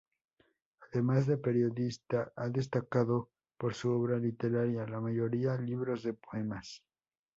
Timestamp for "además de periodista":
0.89-2.33